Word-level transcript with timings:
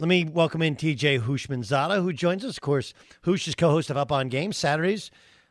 Let 0.00 0.06
me 0.06 0.26
welcome 0.26 0.62
in 0.62 0.76
TJ 0.76 1.22
Houshmandzadeh, 1.22 2.00
who 2.00 2.12
joins 2.12 2.44
us. 2.44 2.56
Of 2.56 2.60
course, 2.60 2.94
Hush 3.24 3.48
is 3.48 3.56
co-host 3.56 3.90
of 3.90 3.96
Up 3.96 4.12
on 4.12 4.28
Game 4.28 4.52
Saturdays 4.52 5.10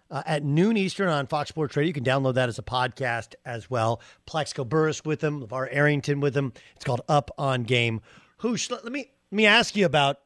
uh, 0.10 0.24
at 0.26 0.42
noon 0.42 0.78
Eastern 0.78 1.10
on 1.10 1.28
Fox 1.28 1.50
Sports 1.50 1.76
Radio. 1.76 1.88
You 1.90 1.94
can 1.94 2.06
download 2.06 2.36
that 2.36 2.48
as 2.48 2.58
a 2.58 2.64
podcast 2.64 3.36
as 3.46 3.70
well. 3.70 4.00
Plaxico 4.26 4.64
Burress 4.64 5.04
with 5.04 5.22
him, 5.22 5.46
LaVar 5.46 5.68
Arrington 5.70 6.22
with 6.22 6.34
him. 6.34 6.54
It's 6.78 6.86
called 6.86 7.02
Up 7.10 7.30
on 7.38 7.64
Game. 7.64 8.00
Hush, 8.38 8.70
let, 8.70 8.86
let 8.86 8.94
me 8.94 9.12
let 9.32 9.36
me 9.36 9.46
ask 9.46 9.76
you 9.76 9.86
about 9.86 10.20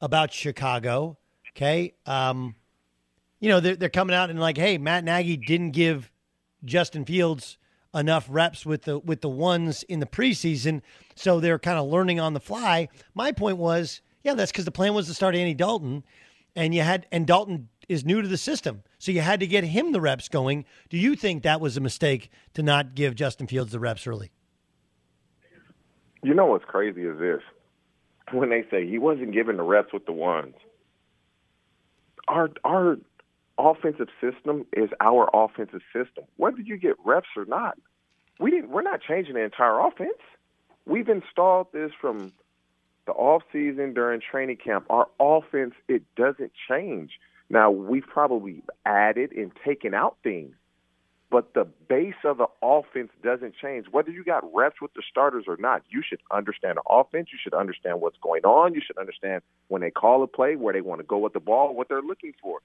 about 0.00 0.32
Chicago. 0.32 1.18
Okay, 1.56 1.94
um, 2.06 2.54
you 3.40 3.48
know 3.48 3.58
they're 3.58 3.74
they're 3.74 3.88
coming 3.88 4.14
out 4.14 4.30
and 4.30 4.38
like, 4.38 4.56
hey, 4.56 4.78
Matt 4.78 5.02
Nagy 5.02 5.36
didn't 5.36 5.72
give 5.72 6.12
Justin 6.64 7.04
Fields 7.04 7.58
enough 7.94 8.26
reps 8.28 8.64
with 8.64 8.82
the 8.82 8.98
with 8.98 9.20
the 9.20 9.28
ones 9.28 9.82
in 9.84 10.00
the 10.00 10.06
preseason, 10.06 10.82
so 11.14 11.40
they're 11.40 11.58
kind 11.58 11.78
of 11.78 11.86
learning 11.86 12.20
on 12.20 12.34
the 12.34 12.40
fly. 12.40 12.88
My 13.14 13.32
point 13.32 13.58
was, 13.58 14.00
yeah, 14.22 14.34
that's 14.34 14.52
because 14.52 14.64
the 14.64 14.70
plan 14.70 14.94
was 14.94 15.06
to 15.06 15.14
start 15.14 15.34
Andy 15.34 15.54
Dalton, 15.54 16.04
and 16.56 16.74
you 16.74 16.82
had 16.82 17.06
and 17.12 17.26
Dalton 17.26 17.68
is 17.88 18.04
new 18.04 18.22
to 18.22 18.28
the 18.28 18.38
system, 18.38 18.82
so 18.98 19.12
you 19.12 19.20
had 19.20 19.40
to 19.40 19.46
get 19.46 19.64
him 19.64 19.92
the 19.92 20.00
reps 20.00 20.28
going. 20.28 20.64
Do 20.88 20.96
you 20.96 21.16
think 21.16 21.42
that 21.42 21.60
was 21.60 21.76
a 21.76 21.80
mistake 21.80 22.30
to 22.54 22.62
not 22.62 22.94
give 22.94 23.14
Justin 23.14 23.46
Fields 23.46 23.72
the 23.72 23.80
reps 23.80 24.06
early? 24.06 24.30
You 26.22 26.34
know 26.34 26.46
what's 26.46 26.64
crazy 26.64 27.02
is 27.02 27.18
this: 27.18 27.40
when 28.32 28.50
they 28.50 28.64
say 28.70 28.86
he 28.86 28.98
wasn't 28.98 29.32
given 29.32 29.56
the 29.56 29.64
reps 29.64 29.92
with 29.92 30.06
the 30.06 30.12
ones, 30.12 30.54
our 32.28 32.50
our 32.64 32.98
offensive 33.58 34.08
system 34.20 34.66
is 34.72 34.90
our 35.00 35.28
offensive 35.32 35.82
system. 35.92 36.24
Whether 36.36 36.60
you 36.60 36.76
get 36.76 36.96
reps 37.04 37.28
or 37.36 37.44
not, 37.44 37.78
we 38.38 38.50
didn't. 38.50 38.70
We're 38.70 38.82
not 38.82 39.00
changing 39.02 39.34
the 39.34 39.42
entire 39.42 39.78
offense. 39.80 40.18
We've 40.86 41.08
installed 41.08 41.68
this 41.72 41.92
from 42.00 42.32
the 43.06 43.12
off 43.12 43.42
season 43.52 43.94
during 43.94 44.20
training 44.20 44.58
camp. 44.58 44.86
Our 44.90 45.08
offense 45.20 45.74
it 45.88 46.02
doesn't 46.16 46.52
change. 46.68 47.12
Now 47.50 47.70
we've 47.70 48.06
probably 48.06 48.62
added 48.86 49.32
and 49.32 49.52
taken 49.64 49.92
out 49.94 50.16
things, 50.22 50.54
but 51.30 51.52
the 51.54 51.66
base 51.88 52.14
of 52.24 52.38
the 52.38 52.46
offense 52.62 53.10
doesn't 53.22 53.54
change. 53.60 53.86
Whether 53.90 54.10
you 54.10 54.24
got 54.24 54.42
reps 54.54 54.80
with 54.80 54.94
the 54.94 55.02
starters 55.08 55.44
or 55.46 55.56
not, 55.58 55.82
you 55.90 56.02
should 56.06 56.20
understand 56.30 56.78
the 56.78 56.88
offense. 56.88 57.28
You 57.32 57.38
should 57.42 57.54
understand 57.54 58.00
what's 58.00 58.18
going 58.22 58.44
on. 58.44 58.74
You 58.74 58.80
should 58.84 58.98
understand 58.98 59.42
when 59.68 59.82
they 59.82 59.90
call 59.90 60.22
a 60.22 60.26
play, 60.26 60.56
where 60.56 60.72
they 60.72 60.80
want 60.80 61.00
to 61.00 61.06
go 61.06 61.18
with 61.18 61.34
the 61.34 61.40
ball, 61.40 61.74
what 61.74 61.88
they're 61.88 62.02
looking 62.02 62.32
for 62.40 62.60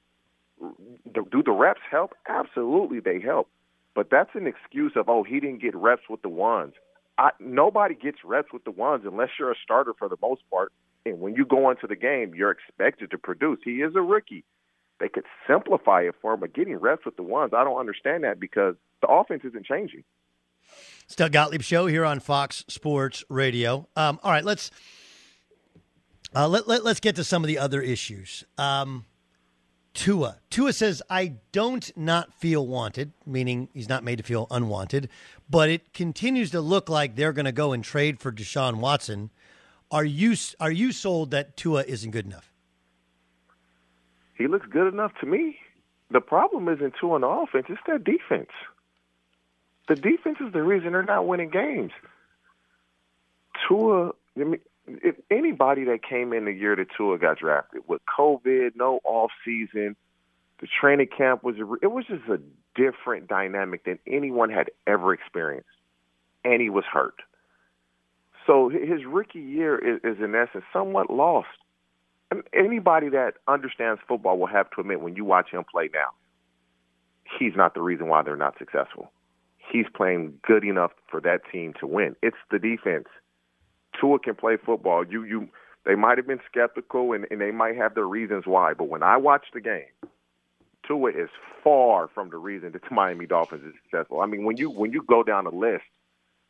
do 1.14 1.44
the 1.44 1.52
reps 1.52 1.82
help? 1.90 2.14
Absolutely, 2.28 3.00
they 3.00 3.20
help. 3.20 3.50
But 3.96 4.10
that's 4.10 4.30
an 4.34 4.48
excuse 4.48 4.94
of 4.96 5.10
oh 5.10 5.24
he 5.24 5.40
didn't 5.40 5.62
get 5.62 5.76
reps 5.76 6.04
with 6.10 6.22
the 6.22 6.30
ones. 6.30 6.74
I, 7.18 7.32
nobody 7.40 7.96
gets 7.96 8.20
reps 8.24 8.54
with 8.54 8.64
the 8.64 8.72
ones 8.72 9.04
unless 9.06 9.30
you're 9.40 9.52
a 9.52 9.56
starter 9.64 9.94
for 9.98 10.08
the 10.08 10.18
most 10.22 10.42
part. 10.52 10.72
And 11.06 11.20
when 11.20 11.36
you 11.36 11.46
go 11.46 11.70
into 11.72 11.88
the 11.88 11.96
game, 11.96 12.34
you're 12.36 12.52
expected 12.52 13.12
to 13.12 13.18
produce. 13.18 13.60
He 13.64 13.82
is 13.82 13.96
a 13.96 14.02
rookie. 14.02 14.44
They 15.00 15.10
could 15.10 15.26
simplify 15.48 16.02
it 16.02 16.16
for 16.22 16.34
him, 16.34 16.40
but 16.40 16.54
getting 16.54 16.76
reps 16.78 17.06
with 17.06 17.16
the 17.16 17.24
ones, 17.24 17.54
I 17.56 17.64
don't 17.64 17.80
understand 17.80 18.24
that 18.24 18.40
because 18.40 18.76
the 19.02 19.08
offense 19.08 19.44
isn't 19.46 19.66
changing. 19.66 20.04
Still 21.08 21.30
Gottlieb 21.30 21.62
show 21.62 21.88
here 21.88 22.04
on 22.04 22.20
Fox 22.20 22.66
Sports 22.68 23.24
Radio. 23.30 23.88
Um, 23.96 24.20
all 24.24 24.32
right, 24.32 24.44
let's 24.44 24.72
uh, 26.36 26.48
let, 26.48 26.68
let 26.68 26.86
us 26.86 27.00
get 27.00 27.16
to 27.16 27.24
some 27.24 27.44
of 27.44 27.48
the 27.48 27.58
other 27.58 27.82
issues. 27.82 28.44
Um, 28.58 29.06
Tua. 29.98 30.38
Tua 30.52 30.74
says, 30.74 31.02
I 31.10 31.38
don't 31.52 31.92
not 31.98 32.32
feel 32.32 32.68
wanted, 32.68 33.14
meaning 33.26 33.68
he's 33.74 33.90
not 33.90 34.04
made 34.04 34.20
to 34.20 34.24
feel 34.24 34.46
unwanted, 34.52 35.10
but 35.50 35.72
it 35.72 35.92
continues 35.92 36.52
to 36.52 36.62
look 36.62 36.88
like 36.88 37.16
they're 37.16 37.34
going 37.34 37.46
to 37.46 37.52
go 37.52 37.74
and 37.74 37.84
trade 37.84 38.20
for 38.20 38.32
Deshaun 38.32 38.76
Watson. 38.76 39.32
Are 39.90 40.06
you 40.06 40.36
are 40.60 40.72
you 40.72 40.92
sold 40.92 41.32
that 41.32 41.58
Tua 41.58 41.84
isn't 41.84 42.12
good 42.12 42.28
enough? 42.28 42.54
He 44.38 44.48
looks 44.48 44.68
good 44.68 44.94
enough 44.94 45.14
to 45.20 45.26
me. 45.26 45.58
The 46.12 46.22
problem 46.22 46.70
isn't 46.70 46.94
Tua 47.02 47.16
on 47.16 47.22
the 47.22 47.28
offense; 47.28 47.66
it's 47.68 47.82
their 47.88 47.98
defense. 47.98 48.52
The 49.88 49.96
defense 49.96 50.38
is 50.46 50.54
the 50.54 50.62
reason 50.62 50.92
they're 50.92 51.02
not 51.02 51.26
winning 51.26 51.50
games. 51.50 51.92
Tua, 53.68 54.12
if 54.88 55.16
anybody 55.30 55.84
that 55.86 56.00
came 56.08 56.34
in 56.34 56.46
the 56.46 56.52
year 56.52 56.76
that 56.76 56.88
Tua 56.96 57.18
got 57.18 57.40
drafted 57.40 57.82
with 57.88 58.02
COVID, 58.18 58.72
no 58.76 59.00
off 59.04 59.32
season, 59.44 59.96
the 60.60 60.68
training 60.68 61.10
camp 61.16 61.44
was 61.44 61.56
it 61.82 61.92
was 61.92 62.06
just 62.08 62.28
a 62.30 62.40
different 62.76 63.28
dynamic 63.28 63.84
than 63.84 64.00
anyone 64.08 64.50
had 64.50 64.72
ever 64.86 65.14
experienced, 65.14 65.70
and 66.44 66.62
he 66.62 66.70
was 66.70 66.86
hurt. 66.86 67.16
So 68.46 68.70
his 68.70 69.06
rookie 69.06 69.40
year 69.40 69.78
is, 69.78 70.00
is 70.04 70.24
in 70.24 70.34
essence 70.34 70.64
somewhat 70.72 71.10
lost. 71.10 71.48
And 72.32 72.44
anybody 72.54 73.10
that 73.10 73.36
understands 73.48 74.02
football 74.08 74.38
will 74.38 74.48
have 74.48 74.70
to 74.72 74.82
admit 74.82 75.02
when 75.02 75.16
you 75.16 75.26
watch 75.26 75.50
him 75.52 75.64
play 75.70 75.90
now, 75.94 76.10
he's 77.40 77.54
not 77.56 77.74
the 77.74 77.82
reason 77.82 78.08
why 78.08 78.22
they're 78.24 78.36
not 78.36 78.58
successful. 78.58 79.12
He's 79.58 79.86
playing 79.94 80.34
good 80.46 80.64
enough 80.64 80.92
for 81.10 81.20
that 81.22 81.42
team 81.52 81.74
to 81.80 81.88
win. 81.88 82.16
It's 82.22 82.38
the 82.52 82.60
defense. 82.60 83.08
Tua 84.00 84.20
can 84.20 84.36
play 84.36 84.58
football. 84.58 85.06
You 85.06 85.24
you 85.24 85.50
they 85.86 85.96
might 85.96 86.18
have 86.18 86.28
been 86.28 86.42
skeptical 86.50 87.14
and, 87.14 87.26
and 87.32 87.40
they 87.40 87.52
might 87.52 87.78
have 87.78 87.96
their 87.96 88.08
reasons 88.08 88.46
why, 88.46 88.74
but 88.74 88.90
when 88.90 89.04
I 89.04 89.16
watch 89.18 89.46
the 89.54 89.62
game, 89.62 89.86
Tua 90.86 91.12
is 91.12 91.30
far 91.64 92.10
from 92.14 92.30
the 92.30 92.38
reason 92.38 92.72
that 92.74 92.82
the 92.82 92.94
Miami 92.94 93.26
Dolphins 93.26 93.64
is 93.66 93.74
successful. 93.84 94.22
I 94.22 94.26
mean, 94.26 94.46
when 94.46 94.58
you 94.58 94.70
when 94.70 94.92
you 94.92 95.04
go 95.04 95.24
down 95.24 95.46
the 95.46 95.52
list, 95.52 95.86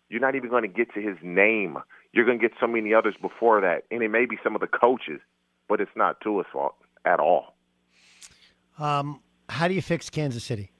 you're 0.09 0.21
not 0.21 0.35
even 0.35 0.49
going 0.49 0.63
to 0.63 0.67
get 0.67 0.93
to 0.93 1.01
his 1.01 1.17
name. 1.21 1.77
You're 2.13 2.25
going 2.25 2.39
to 2.39 2.47
get 2.47 2.57
so 2.59 2.67
many 2.67 2.93
others 2.93 3.15
before 3.21 3.61
that, 3.61 3.83
and 3.91 4.01
it 4.01 4.09
may 4.09 4.25
be 4.25 4.37
some 4.43 4.55
of 4.55 4.61
the 4.61 4.67
coaches, 4.67 5.19
but 5.67 5.81
it's 5.81 5.91
not 5.95 6.21
Tua's 6.21 6.45
fault 6.51 6.75
at 7.05 7.19
all. 7.19 7.55
Um, 8.79 9.21
how 9.49 9.67
do 9.67 9.73
you 9.73 9.81
fix 9.81 10.09
Kansas 10.09 10.43
City? 10.43 10.71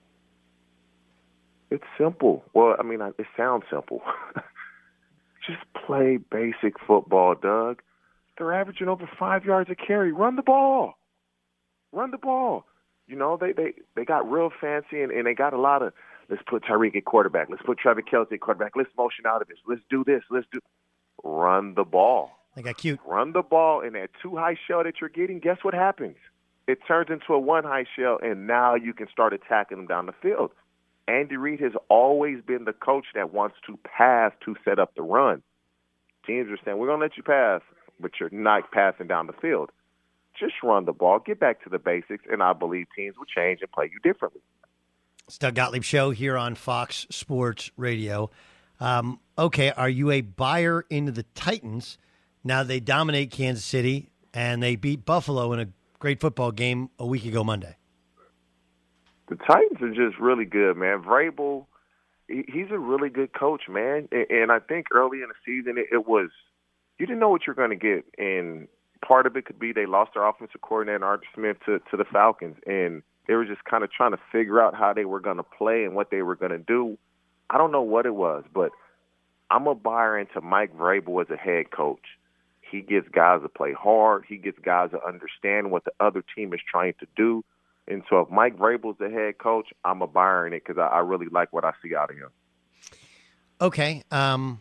It's 1.69 1.83
simple. 1.97 2.43
Well, 2.53 2.75
I 2.79 2.83
mean, 2.83 3.01
it 3.01 3.25
sounds 3.35 3.65
simple. 3.69 4.01
Play 5.87 6.17
basic 6.17 6.73
football, 6.85 7.33
Doug. 7.33 7.81
They're 8.37 8.53
averaging 8.53 8.89
over 8.89 9.09
five 9.17 9.45
yards 9.45 9.69
a 9.69 9.75
carry. 9.75 10.11
Run 10.11 10.35
the 10.35 10.41
ball. 10.41 10.95
Run 11.93 12.11
the 12.11 12.17
ball. 12.17 12.65
You 13.07 13.15
know, 13.15 13.37
they 13.39 13.53
they 13.53 13.73
they 13.95 14.03
got 14.03 14.29
real 14.29 14.49
fancy 14.59 15.01
and, 15.01 15.13
and 15.13 15.25
they 15.25 15.33
got 15.33 15.53
a 15.53 15.59
lot 15.59 15.81
of 15.81 15.93
let's 16.29 16.41
put 16.45 16.63
Tyreek 16.63 16.97
at 16.97 17.05
quarterback. 17.05 17.47
Let's 17.49 17.63
put 17.63 17.79
Travis 17.79 18.03
Kelce 18.11 18.33
at 18.33 18.41
quarterback. 18.41 18.73
Let's 18.75 18.89
motion 18.97 19.25
out 19.25 19.41
of 19.41 19.47
this. 19.47 19.57
Let's 19.65 19.81
do 19.89 20.03
this. 20.03 20.23
Let's 20.29 20.45
do 20.51 20.59
run 21.23 21.73
the 21.75 21.85
ball. 21.85 22.31
They 22.55 22.63
got 22.63 22.77
cute. 22.77 22.99
Run 23.07 23.31
the 23.31 23.41
ball 23.41 23.79
in 23.79 23.93
that 23.93 24.09
two 24.21 24.35
high 24.35 24.57
shell 24.67 24.83
that 24.83 24.95
you're 24.99 25.09
getting. 25.09 25.39
Guess 25.39 25.59
what 25.61 25.73
happens? 25.73 26.17
It 26.67 26.79
turns 26.85 27.09
into 27.09 27.33
a 27.33 27.39
one 27.39 27.63
high 27.63 27.85
shell, 27.95 28.19
and 28.21 28.45
now 28.45 28.75
you 28.75 28.93
can 28.93 29.07
start 29.09 29.31
attacking 29.31 29.77
them 29.77 29.87
down 29.87 30.05
the 30.05 30.13
field. 30.21 30.51
Andy 31.07 31.37
Reid 31.37 31.61
has 31.61 31.71
always 31.87 32.41
been 32.45 32.65
the 32.65 32.73
coach 32.73 33.05
that 33.15 33.33
wants 33.33 33.55
to 33.67 33.79
pass 33.85 34.33
to 34.43 34.55
set 34.65 34.79
up 34.79 34.93
the 34.95 35.01
run. 35.01 35.41
Teams 36.27 36.51
are 36.51 36.57
saying, 36.63 36.77
we're 36.77 36.87
going 36.87 36.99
to 36.99 37.05
let 37.05 37.15
you 37.17 37.23
pass, 37.23 37.61
but 37.99 38.11
you're 38.19 38.29
not 38.29 38.69
passing 38.71 39.07
down 39.07 39.27
the 39.27 39.33
field. 39.33 39.71
Just 40.37 40.55
run 40.61 40.85
the 40.85 40.91
ball, 40.91 41.19
get 41.19 41.39
back 41.39 41.63
to 41.63 41.69
the 41.69 41.79
basics, 41.79 42.25
and 42.29 42.43
I 42.43 42.53
believe 42.53 42.87
teams 42.95 43.15
will 43.17 43.25
change 43.25 43.61
and 43.61 43.71
play 43.71 43.89
you 43.91 43.99
differently. 44.03 44.41
It's 45.25 45.37
Doug 45.37 45.55
Gottlieb 45.55 45.83
Show 45.83 46.11
here 46.11 46.37
on 46.37 46.55
Fox 46.55 47.07
Sports 47.09 47.71
Radio. 47.75 48.29
Um, 48.79 49.19
okay, 49.37 49.71
are 49.71 49.89
you 49.89 50.11
a 50.11 50.21
buyer 50.21 50.85
into 50.89 51.11
the 51.11 51.23
Titans? 51.33 51.97
Now 52.43 52.63
they 52.63 52.79
dominate 52.79 53.31
Kansas 53.31 53.65
City 53.65 54.09
and 54.33 54.61
they 54.61 54.75
beat 54.75 55.05
Buffalo 55.05 55.51
in 55.53 55.59
a 55.59 55.67
great 55.99 56.21
football 56.21 56.51
game 56.51 56.89
a 56.99 57.05
week 57.05 57.25
ago 57.25 57.43
Monday. 57.43 57.75
The 59.29 59.35
Titans 59.35 59.81
are 59.81 59.93
just 59.93 60.19
really 60.19 60.45
good, 60.45 60.77
man. 60.77 61.03
Vrabel, 61.03 61.65
he's 62.27 62.71
a 62.71 62.79
really 62.79 63.09
good 63.09 63.33
coach, 63.33 63.63
man. 63.69 64.07
And 64.11 64.51
I 64.51 64.59
think 64.59 64.87
early 64.91 65.21
in 65.21 65.29
the 65.29 65.35
season, 65.45 65.75
it 65.77 66.07
was 66.07 66.29
you 66.99 67.05
didn't 67.05 67.19
know 67.19 67.29
what 67.29 67.45
you're 67.45 67.55
going 67.55 67.69
to 67.69 67.75
get, 67.75 68.05
and 68.17 68.67
part 69.05 69.27
of 69.27 69.35
it 69.35 69.45
could 69.45 69.59
be 69.59 69.71
they 69.71 69.85
lost 69.85 70.11
their 70.13 70.25
offensive 70.25 70.61
coordinator 70.61 71.05
Arthur 71.05 71.25
Smith 71.35 71.57
to 71.65 71.79
to 71.91 71.97
the 71.97 72.05
Falcons, 72.05 72.57
and 72.65 73.03
they 73.27 73.35
were 73.35 73.45
just 73.45 73.63
kind 73.65 73.83
of 73.83 73.91
trying 73.91 74.11
to 74.11 74.19
figure 74.31 74.61
out 74.61 74.73
how 74.75 74.93
they 74.93 75.05
were 75.05 75.19
going 75.19 75.37
to 75.37 75.43
play 75.43 75.83
and 75.83 75.95
what 75.95 76.09
they 76.11 76.21
were 76.21 76.35
going 76.35 76.51
to 76.51 76.57
do. 76.57 76.97
I 77.49 77.57
don't 77.57 77.71
know 77.71 77.81
what 77.81 78.05
it 78.05 78.15
was, 78.15 78.43
but 78.53 78.71
I'm 79.49 79.67
a 79.67 79.75
buyer 79.75 80.17
into 80.17 80.41
Mike 80.41 80.75
Vrabel 80.75 81.21
as 81.21 81.29
a 81.29 81.37
head 81.37 81.71
coach. 81.71 82.03
He 82.69 82.81
gets 82.81 83.07
guys 83.09 83.41
to 83.43 83.49
play 83.49 83.73
hard. 83.73 84.25
He 84.27 84.37
gets 84.37 84.59
guys 84.59 84.91
to 84.91 85.05
understand 85.05 85.71
what 85.71 85.85
the 85.85 85.91
other 85.99 86.23
team 86.35 86.53
is 86.53 86.59
trying 86.69 86.93
to 86.99 87.07
do. 87.15 87.43
And 87.87 88.03
so, 88.09 88.19
if 88.21 88.29
Mike 88.29 88.57
Vrabel's 88.57 88.97
the 88.99 89.09
head 89.09 89.37
coach, 89.37 89.69
I'm 89.85 90.01
a 90.01 90.07
buyer 90.07 90.45
in 90.45 90.53
it 90.53 90.63
because 90.65 90.77
I, 90.77 90.97
I, 90.97 90.99
really 90.99 91.27
like 91.31 91.53
what 91.53 91.63
I 91.63 91.71
see 91.81 91.95
out 91.95 92.09
of 92.09 92.17
him. 92.17 92.29
Okay, 93.61 94.03
um, 94.11 94.59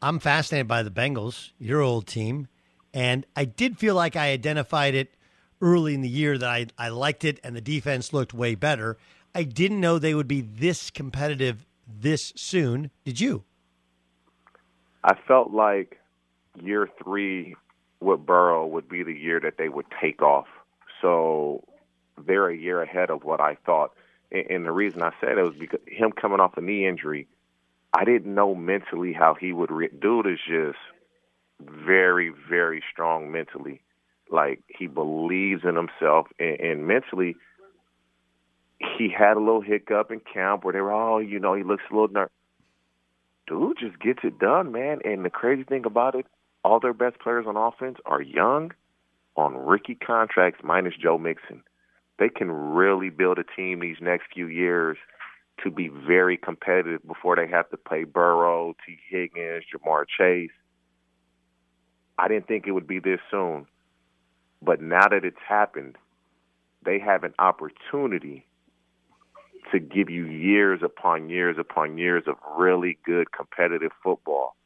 I'm 0.00 0.20
fascinated 0.20 0.68
by 0.68 0.82
the 0.82 0.90
Bengals, 0.90 1.50
your 1.58 1.80
old 1.80 2.06
team, 2.06 2.46
and 2.94 3.26
I 3.34 3.44
did 3.44 3.78
feel 3.78 3.94
like 3.94 4.14
I 4.14 4.30
identified 4.30 4.94
it 4.94 5.14
early 5.60 5.94
in 5.94 6.00
the 6.00 6.08
year 6.08 6.38
that 6.38 6.48
I, 6.48 6.66
I 6.78 6.88
liked 6.88 7.24
it 7.24 7.38
and 7.44 7.54
the 7.54 7.60
defense 7.60 8.12
looked 8.12 8.32
way 8.32 8.54
better. 8.54 8.96
I 9.34 9.42
didn't 9.42 9.80
know 9.80 9.98
they 9.98 10.14
would 10.14 10.28
be 10.28 10.40
this 10.40 10.90
competitive 10.90 11.66
this 11.86 12.32
soon. 12.36 12.90
Did 13.04 13.20
you? 13.20 13.44
I 15.04 15.14
felt 15.26 15.50
like 15.50 15.98
year 16.62 16.88
three 17.02 17.54
with 18.00 18.24
Burrow 18.24 18.66
would 18.66 18.88
be 18.88 19.02
the 19.02 19.12
year 19.12 19.40
that 19.40 19.56
they 19.58 19.68
would 19.68 19.86
take 20.00 20.22
off. 20.22 20.46
So 21.00 21.64
they're 22.26 22.48
a 22.48 22.56
year 22.56 22.82
ahead 22.82 23.10
of 23.10 23.24
what 23.24 23.40
I 23.40 23.56
thought. 23.66 23.92
And 24.32 24.64
the 24.64 24.72
reason 24.72 25.02
I 25.02 25.12
said 25.20 25.38
it 25.38 25.42
was 25.42 25.56
because 25.58 25.80
him 25.86 26.12
coming 26.12 26.40
off 26.40 26.56
a 26.56 26.60
knee 26.60 26.86
injury, 26.86 27.26
I 27.92 28.04
didn't 28.04 28.34
know 28.34 28.54
mentally 28.54 29.12
how 29.12 29.34
he 29.34 29.52
would. 29.52 29.70
Re- 29.70 29.88
Dude 29.88 30.26
is 30.26 30.38
just 30.46 30.78
very, 31.60 32.32
very 32.48 32.82
strong 32.92 33.32
mentally. 33.32 33.82
Like 34.30 34.62
he 34.68 34.86
believes 34.86 35.62
in 35.64 35.74
himself, 35.74 36.28
and, 36.38 36.60
and 36.60 36.86
mentally, 36.86 37.34
he 38.96 39.10
had 39.10 39.36
a 39.36 39.40
little 39.40 39.60
hiccup 39.60 40.12
in 40.12 40.20
camp 40.20 40.64
where 40.64 40.72
they 40.72 40.80
were, 40.80 40.92
oh, 40.92 41.18
you 41.18 41.40
know, 41.40 41.54
he 41.54 41.64
looks 41.64 41.82
a 41.90 41.94
little 41.94 42.08
nervous. 42.08 42.32
Dude 43.46 43.78
just 43.80 43.98
gets 43.98 44.20
it 44.22 44.38
done, 44.38 44.70
man. 44.70 45.00
And 45.04 45.24
the 45.24 45.30
crazy 45.30 45.64
thing 45.64 45.84
about 45.84 46.14
it, 46.14 46.26
all 46.64 46.78
their 46.78 46.94
best 46.94 47.18
players 47.18 47.46
on 47.48 47.56
offense 47.56 47.98
are 48.06 48.22
young, 48.22 48.72
on 49.36 49.56
rookie 49.56 49.96
contracts, 49.96 50.60
minus 50.62 50.94
Joe 50.94 51.18
Mixon. 51.18 51.62
They 52.20 52.28
can 52.28 52.52
really 52.52 53.08
build 53.08 53.38
a 53.38 53.44
team 53.56 53.80
these 53.80 53.96
next 54.00 54.26
few 54.32 54.46
years 54.46 54.98
to 55.64 55.70
be 55.70 55.88
very 55.88 56.36
competitive 56.36 57.04
before 57.06 57.34
they 57.34 57.48
have 57.48 57.68
to 57.70 57.78
play 57.78 58.04
Burrow, 58.04 58.76
Tee 58.86 58.98
Higgins, 59.08 59.64
Ja'Marr 59.74 60.04
Chase. 60.06 60.50
I 62.18 62.28
didn't 62.28 62.46
think 62.46 62.66
it 62.66 62.72
would 62.72 62.86
be 62.86 62.98
this 62.98 63.20
soon. 63.30 63.66
But 64.62 64.82
now 64.82 65.08
that 65.08 65.24
it's 65.24 65.40
happened, 65.48 65.96
they 66.84 66.98
have 66.98 67.24
an 67.24 67.32
opportunity 67.38 68.46
to 69.72 69.78
give 69.78 70.10
you 70.10 70.26
years 70.26 70.80
upon 70.82 71.30
years 71.30 71.56
upon 71.58 71.96
years 71.96 72.24
of 72.26 72.36
really 72.58 72.98
good 73.06 73.32
competitive 73.32 73.92
football. 74.02 74.56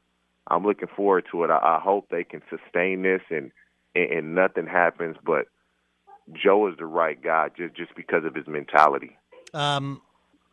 I'm 0.48 0.64
looking 0.64 0.88
forward 0.88 1.26
to 1.30 1.44
it. 1.44 1.50
I, 1.50 1.58
I 1.58 1.80
hope 1.80 2.08
they 2.10 2.24
can 2.24 2.42
sustain 2.50 3.02
this 3.02 3.22
and, 3.30 3.52
and 3.94 4.10
and 4.10 4.34
nothing 4.34 4.66
happens. 4.66 5.16
But 5.24 5.46
Joe 6.32 6.68
is 6.68 6.76
the 6.78 6.86
right 6.86 7.20
guy 7.20 7.50
just 7.56 7.74
just 7.74 7.94
because 7.94 8.24
of 8.24 8.34
his 8.34 8.46
mentality. 8.46 9.16
Um, 9.52 10.02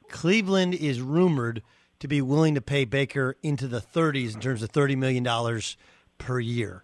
Cleveland 0.09 0.75
is 0.75 1.01
rumored 1.01 1.63
to 1.99 2.07
be 2.07 2.21
willing 2.21 2.55
to 2.55 2.61
pay 2.61 2.85
Baker 2.85 3.37
into 3.43 3.67
the 3.67 3.79
30s 3.79 4.33
in 4.33 4.41
terms 4.41 4.63
of 4.63 4.71
30 4.71 4.95
million 4.95 5.23
dollars 5.23 5.77
per 6.17 6.39
year. 6.39 6.83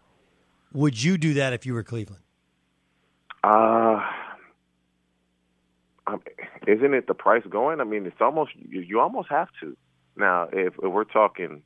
Would 0.73 1.01
you 1.01 1.17
do 1.17 1.33
that 1.35 1.53
if 1.53 1.65
you 1.65 1.73
were 1.73 1.83
Cleveland? 1.83 2.23
Uh, 3.43 4.01
isn't 6.67 6.93
it 6.93 7.07
the 7.07 7.13
price 7.13 7.43
going? 7.49 7.81
I 7.81 7.83
mean, 7.83 8.05
it's 8.05 8.21
almost 8.21 8.51
you, 8.55 8.81
you 8.81 8.99
almost 8.99 9.29
have 9.29 9.49
to. 9.61 9.75
Now, 10.15 10.49
if, 10.51 10.73
if 10.81 10.91
we're 10.91 11.03
talking 11.03 11.61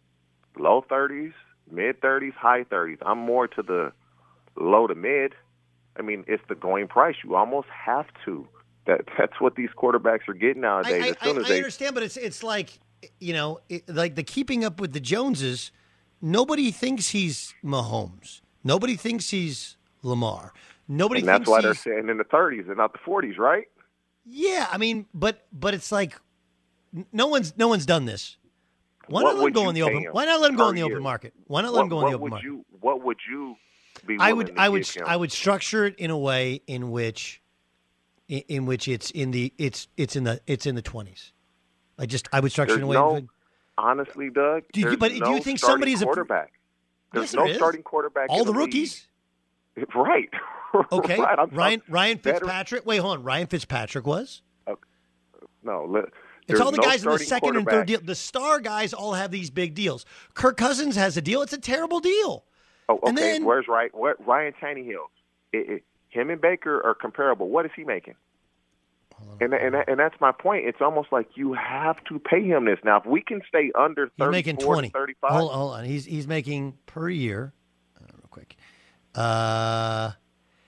low 0.57 0.83
30s, 0.89 1.33
mid 1.69 1.99
30s, 2.01 2.33
high 2.33 2.63
30s, 2.63 2.97
I'm 3.05 3.17
more 3.17 3.47
to 3.47 3.61
the 3.61 3.91
low 4.55 4.87
to 4.87 4.95
mid. 4.95 5.33
I 5.97 6.01
mean, 6.01 6.23
it's 6.27 6.43
the 6.47 6.55
going 6.55 6.87
price. 6.87 7.15
You 7.23 7.35
almost 7.35 7.67
have 7.69 8.07
to. 8.25 8.47
That 8.87 9.01
that's 9.17 9.39
what 9.39 9.55
these 9.55 9.69
quarterbacks 9.77 10.27
are 10.27 10.33
getting 10.33 10.61
nowadays. 10.61 11.03
I, 11.03 11.07
as 11.09 11.15
soon 11.21 11.37
I, 11.37 11.39
as 11.41 11.45
I 11.45 11.49
they, 11.49 11.57
understand, 11.57 11.93
but 11.93 12.03
it's 12.03 12.17
it's 12.17 12.43
like 12.43 12.79
you 13.19 13.33
know, 13.33 13.59
it, 13.69 13.87
like 13.89 14.15
the 14.15 14.23
keeping 14.23 14.63
up 14.63 14.79
with 14.79 14.93
the 14.93 14.99
Joneses. 14.99 15.71
Nobody 16.23 16.69
thinks 16.69 17.09
he's 17.09 17.55
Mahomes. 17.63 18.41
Nobody 18.63 18.95
thinks 18.95 19.31
he's 19.31 19.75
Lamar. 20.03 20.53
Nobody. 20.87 21.21
And 21.21 21.27
that's 21.27 21.49
why 21.49 21.61
they're 21.61 21.73
he's... 21.73 21.81
saying 21.81 22.09
in 22.09 22.17
the 22.17 22.23
30s 22.23 22.67
and 22.67 22.77
not 22.77 22.93
the 22.93 22.99
40s, 22.99 23.39
right? 23.39 23.67
Yeah, 24.25 24.67
I 24.71 24.77
mean, 24.77 25.07
but 25.13 25.45
but 25.51 25.73
it's 25.73 25.91
like 25.91 26.19
no 27.11 27.27
one's 27.27 27.57
no 27.57 27.67
one's 27.67 27.85
done 27.85 28.05
this. 28.05 28.37
Why 29.07 29.23
what 29.23 29.33
not 29.33 29.39
let 29.39 29.47
him 29.47 29.53
go 29.53 29.69
in 29.69 29.75
the 29.75 29.81
open? 29.81 30.05
Why 30.11 30.25
not 30.25 30.41
let 30.41 30.51
him 30.51 30.57
go 30.57 30.69
in 30.69 30.75
the 30.75 30.81
year? 30.81 30.91
open 30.91 31.03
market? 31.03 31.33
Why 31.47 31.61
not 31.61 31.73
let 31.73 31.79
what, 31.79 31.83
him 31.83 31.89
go 31.89 31.99
in 32.01 32.11
the 32.11 32.15
open 32.15 32.21
would 32.21 32.29
market? 32.31 32.45
You, 32.45 32.65
what 32.79 33.03
would 33.03 33.17
you 33.29 33.55
be? 34.05 34.17
I 34.19 34.33
would 34.33 34.53
I 34.57 34.69
would 34.69 34.85
him? 34.87 35.03
I 35.05 35.15
would 35.15 35.31
structure 35.31 35.85
it 35.85 35.95
in 35.97 36.11
a 36.11 36.17
way 36.17 36.61
in 36.67 36.91
which 36.91 37.41
in, 38.27 38.39
in, 38.47 38.65
which 38.65 38.87
it's 38.87 39.11
in 39.11 39.31
the 39.31 39.53
it's 39.57 39.87
it's 39.97 40.15
in 40.15 40.23
the 40.23 40.41
it's 40.47 40.65
in 40.65 40.75
the 40.75 40.81
twenties. 40.81 41.33
I 41.99 42.05
just 42.05 42.27
I 42.33 42.39
would 42.39 42.51
structure 42.51 42.75
There's 42.75 42.87
it 42.87 42.91
in 42.91 42.95
a 42.97 43.09
way. 43.11 43.21
No, 43.21 43.27
honestly, 43.77 44.29
Doug. 44.29 44.63
Do 44.73 44.81
you, 44.81 44.97
but 44.97 45.13
no 45.13 45.25
do 45.25 45.31
you 45.31 45.41
think 45.41 45.59
somebody's 45.59 46.01
quarterback? 46.03 46.51
A, 47.13 47.15
There's 47.17 47.33
yes, 47.33 47.47
no 47.47 47.53
starting 47.53 47.83
quarterback. 47.83 48.27
All 48.29 48.43
the 48.43 48.51
league. 48.51 48.59
rookies. 48.59 49.07
Right. 49.95 50.29
Okay. 50.91 51.17
right. 51.17 51.37
I'm 51.39 51.49
Ryan 51.49 51.81
Ryan 51.89 52.17
better- 52.17 52.39
Fitzpatrick. 52.39 52.85
Wait, 52.85 52.97
hold 52.99 53.17
on. 53.17 53.23
Ryan 53.23 53.47
Fitzpatrick 53.47 54.05
was. 54.05 54.41
No, 55.63 55.85
li- 55.85 56.01
It's 56.47 56.59
all 56.61 56.71
the 56.71 56.77
no 56.77 56.83
guys 56.83 57.03
in 57.03 57.11
the 57.11 57.19
second 57.19 57.57
and 57.57 57.67
third 57.67 57.87
deal. 57.87 57.99
The 58.01 58.15
star 58.15 58.59
guys 58.61 58.93
all 58.93 59.13
have 59.13 59.31
these 59.31 59.49
big 59.49 59.73
deals. 59.75 60.05
Kirk 60.33 60.55
Cousins 60.57 60.95
has 60.95 61.17
a 61.17 61.21
deal. 61.21 61.41
It's 61.41 61.53
a 61.53 61.57
terrible 61.59 61.99
deal. 61.99 62.45
Oh, 62.91 63.09
okay. 63.09 63.33
Then- 63.33 63.45
Where's 63.45 63.67
Ryan? 63.67 63.89
Where, 63.93 64.15
Ryan 64.25 64.53
Tannehill? 64.61 65.05
It, 65.53 65.69
it, 65.69 65.83
Him 66.09 66.29
and 66.29 66.41
Baker 66.41 66.81
are 66.85 66.93
comparable. 66.93 67.49
What 67.49 67.65
is 67.65 67.71
he 67.75 67.83
making? 67.83 68.15
And 69.39 69.53
and 69.53 69.75
and 69.75 69.99
that's 69.99 70.19
my 70.19 70.31
point. 70.31 70.65
It's 70.65 70.81
almost 70.81 71.11
like 71.11 71.27
you 71.35 71.53
have 71.53 72.03
to 72.05 72.17
pay 72.17 72.43
him 72.43 72.65
this 72.65 72.79
now. 72.83 72.97
If 72.97 73.05
we 73.05 73.21
can 73.21 73.41
stay 73.47 73.71
under 73.77 74.09
He's 74.17 74.27
making 74.29 74.55
34 74.55 74.73
twenty. 74.73 74.89
35, 74.89 75.31
Hold, 75.31 75.51
hold 75.51 75.73
on. 75.75 75.85
He's 75.85 76.05
he's 76.05 76.27
making 76.27 76.77
per 76.87 77.07
year. 77.07 77.53
Uh, 77.95 78.05
real 78.15 78.27
quick. 78.31 78.55
Uh, 79.13 80.11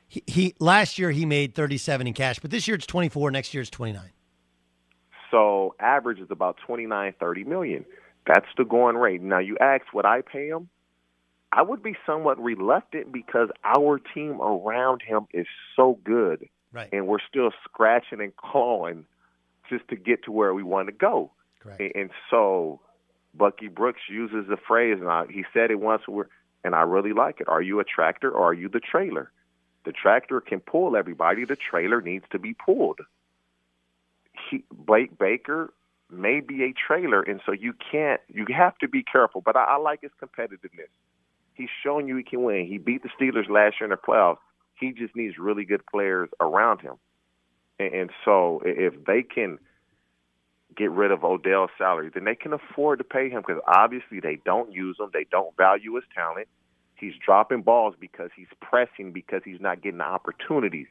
he, 0.08 0.24
he 0.27 0.56
last 0.60 1.00
year 1.00 1.10
he 1.10 1.25
made 1.25 1.56
thirty 1.56 1.77
seven 1.80 2.06
in 2.06 2.13
cash, 2.13 2.38
but 2.39 2.51
this 2.51 2.68
year 2.68 2.75
it's 2.75 2.86
twenty 2.86 3.10
four. 3.10 3.32
Next 3.32 3.56
year 3.56 3.62
it's 3.62 3.72
twenty 3.72 3.94
nine. 3.94 4.12
So 5.32 5.74
average 5.80 6.20
is 6.20 6.30
about 6.30 6.58
29, 6.68 7.15
30 7.20 7.44
million. 7.46 7.86
That's 8.27 8.46
the 8.56 8.65
going 8.65 8.96
rate. 8.96 9.20
Now 9.24 9.39
you 9.39 9.58
ask 9.60 9.82
what 9.92 10.06
I 10.06 10.22
pay 10.22 10.48
him. 10.48 10.70
I 11.55 11.62
would 11.62 11.83
be 11.83 11.95
somewhat 12.05 12.41
reluctant 12.41 13.12
because 13.12 13.50
our 13.63 14.00
team 14.00 14.41
around 14.41 15.01
him 15.03 15.27
is 15.33 15.45
so 15.75 16.00
good, 16.03 16.50
Right. 16.72 16.89
and 16.91 17.07
we're 17.07 17.22
still 17.29 17.51
scratching 17.63 18.19
and 18.22 18.36
clawing 18.36 19.05
just 19.69 19.88
to 19.89 19.95
get 19.95 20.24
to 20.24 20.31
where 20.31 20.53
we 20.53 20.63
want 20.63 20.88
to 20.88 20.91
go. 20.91 21.31
Correct. 21.60 21.79
And, 21.79 21.91
and 21.95 22.10
so 22.31 22.79
Bucky 23.36 23.67
Brooks 23.67 24.01
uses 24.10 24.48
the 24.50 24.57
phrase, 24.57 24.98
and 25.00 25.10
I, 25.10 25.25
he 25.29 25.45
said 25.53 25.69
it 25.69 25.79
once, 25.79 26.01
we're, 26.07 26.25
and 26.63 26.74
I 26.74 26.81
really 26.81 27.13
like 27.13 27.39
it. 27.39 27.48
Are 27.48 27.62
you 27.62 27.79
a 27.79 27.83
tractor 27.83 28.31
or 28.31 28.48
are 28.48 28.53
you 28.53 28.67
the 28.67 28.79
trailer? 28.79 29.31
The 29.86 29.91
tractor 29.91 30.41
can 30.41 30.60
pull 30.60 30.95
everybody. 30.95 31.45
The 31.45 31.55
trailer 31.55 32.01
needs 32.01 32.25
to 32.31 32.39
be 32.39 32.53
pulled. 32.53 33.01
He, 34.50 34.63
Blake 34.72 35.17
Baker 35.17 35.72
may 36.10 36.39
be 36.39 36.63
a 36.63 36.74
trailer, 36.74 37.22
and 37.22 37.41
so 37.45 37.51
you 37.51 37.74
can't. 37.91 38.22
You 38.27 38.45
have 38.55 38.77
to 38.79 38.88
be 38.88 39.03
careful. 39.03 39.41
But 39.41 39.55
I, 39.55 39.63
I 39.63 39.77
like 39.77 40.01
his 40.01 40.12
competitiveness. 40.22 40.89
He's 41.53 41.69
shown 41.83 42.07
you 42.07 42.17
he 42.17 42.24
can 42.24 42.43
win. 42.43 42.65
He 42.67 42.77
beat 42.77 43.03
the 43.03 43.10
Steelers 43.10 43.50
last 43.50 43.75
year 43.79 43.86
in 43.86 43.89
the 43.89 43.98
playoffs. 43.98 44.38
He 44.79 44.91
just 44.91 45.15
needs 45.15 45.38
really 45.38 45.65
good 45.65 45.86
players 45.86 46.29
around 46.39 46.81
him, 46.81 46.95
and, 47.79 47.93
and 47.93 48.10
so 48.25 48.62
if 48.65 48.93
they 49.05 49.24
can 49.24 49.60
get 50.75 50.91
rid 50.91 51.12
of 51.12 51.24
Odell's 51.24 51.69
salary, 51.77 52.10
then 52.13 52.24
they 52.24 52.36
can 52.36 52.53
afford 52.53 53.00
to 53.00 53.03
pay 53.03 53.29
him 53.29 53.43
because 53.45 53.62
obviously 53.67 54.19
they 54.19 54.39
don't 54.43 54.72
use 54.72 54.98
him. 55.00 55.10
They 55.13 55.25
don't 55.29 55.55
value 55.55 55.95
his 55.95 56.03
talent. 56.13 56.48
He's 56.95 57.13
dropping 57.24 57.62
balls 57.62 57.95
because 58.00 58.29
he's 58.36 58.48
pressing 58.62 59.12
because 59.12 59.41
he's 59.43 59.62
not 59.62 59.81
getting 59.81 60.00
the 60.00 60.05
opportunities. 60.05 60.88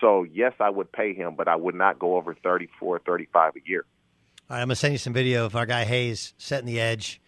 So 0.00 0.24
yes, 0.24 0.52
I 0.60 0.70
would 0.70 0.90
pay 0.92 1.14
him, 1.14 1.34
but 1.36 1.48
I 1.48 1.56
would 1.56 1.74
not 1.74 1.98
go 1.98 2.16
over 2.16 2.34
thirty 2.34 2.68
four, 2.78 2.98
thirty 2.98 3.28
five 3.32 3.52
a 3.56 3.60
year. 3.68 3.84
All 4.50 4.56
right, 4.56 4.62
I'm 4.62 4.68
gonna 4.68 4.76
send 4.76 4.92
you 4.92 4.98
some 4.98 5.12
video 5.12 5.46
of 5.46 5.56
our 5.56 5.66
guy 5.66 5.84
Hayes 5.84 6.34
setting 6.36 6.66
the 6.66 6.80
edge 6.80 7.20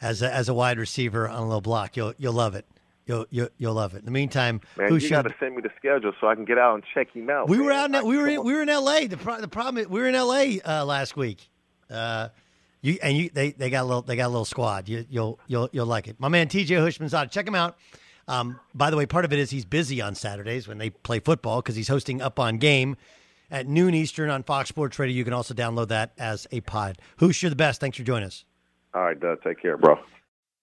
as 0.00 0.22
a, 0.22 0.32
as 0.32 0.48
a 0.48 0.54
wide 0.54 0.78
receiver 0.78 1.28
on 1.28 1.42
a 1.42 1.44
little 1.44 1.60
block. 1.60 1.96
You'll 1.96 2.14
you'll 2.18 2.32
love 2.32 2.54
it. 2.54 2.66
You'll 3.06 3.26
you'll, 3.30 3.48
you'll 3.56 3.74
love 3.74 3.94
it. 3.94 3.98
In 4.00 4.04
the 4.04 4.10
meantime, 4.10 4.60
Man, 4.76 4.88
who 4.88 4.94
you 4.94 5.00
should 5.00 5.10
got 5.10 5.22
to 5.22 5.34
send 5.40 5.56
me 5.56 5.62
the 5.62 5.70
schedule 5.78 6.12
so 6.20 6.28
I 6.28 6.34
can 6.34 6.44
get 6.44 6.58
out 6.58 6.74
and 6.74 6.84
check 6.94 7.10
him 7.10 7.30
out. 7.30 7.48
we 7.48 7.58
were 7.58 7.72
out. 7.72 7.94
In, 7.94 8.06
we 8.06 8.16
were 8.18 8.28
in, 8.28 8.44
we 8.44 8.52
were 8.52 8.62
in 8.62 8.68
L.A. 8.68 9.06
The 9.06 9.16
pro, 9.16 9.40
the 9.40 9.48
problem 9.48 9.78
is 9.78 9.88
we 9.88 10.00
were 10.00 10.08
in 10.08 10.14
L.A. 10.14 10.60
Uh, 10.60 10.84
last 10.84 11.16
week. 11.16 11.48
Uh, 11.90 12.28
you 12.82 12.98
and 13.02 13.16
you 13.16 13.30
they, 13.30 13.52
they 13.52 13.70
got 13.70 13.82
a 13.82 13.86
little 13.86 14.02
they 14.02 14.14
got 14.16 14.26
a 14.26 14.28
little 14.28 14.44
squad. 14.44 14.88
You, 14.88 15.06
you'll 15.08 15.40
you'll 15.46 15.68
you'll 15.72 15.86
like 15.86 16.06
it. 16.06 16.16
My 16.20 16.28
man 16.28 16.48
T.J. 16.48 16.74
Houshmandzadeh. 16.74 17.30
Check 17.30 17.48
him 17.48 17.54
out. 17.54 17.76
Um, 18.28 18.60
by 18.74 18.90
the 18.90 18.96
way, 18.96 19.06
part 19.06 19.24
of 19.24 19.32
it 19.32 19.38
is 19.38 19.50
he's 19.50 19.64
busy 19.64 20.02
on 20.02 20.14
Saturdays 20.14 20.68
when 20.68 20.76
they 20.76 20.90
play 20.90 21.18
football 21.18 21.62
because 21.62 21.76
he's 21.76 21.88
hosting 21.88 22.20
Up 22.20 22.38
on 22.38 22.58
Game 22.58 22.96
at 23.50 23.66
noon 23.66 23.94
Eastern 23.94 24.28
on 24.28 24.42
Fox 24.42 24.68
Sports 24.68 24.98
Radio. 24.98 25.16
You 25.16 25.24
can 25.24 25.32
also 25.32 25.54
download 25.54 25.88
that 25.88 26.12
as 26.18 26.46
a 26.52 26.60
pod. 26.60 26.98
Who's 27.16 27.42
you're 27.42 27.48
the 27.48 27.56
best. 27.56 27.80
Thanks 27.80 27.96
for 27.96 28.02
joining 28.04 28.26
us. 28.26 28.44
All 28.98 29.04
right, 29.04 29.20
Doug. 29.20 29.40
Take 29.44 29.62
care, 29.62 29.76
bro. 29.76 29.94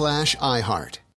slash 0.00 0.34
iHeart. 0.36 0.99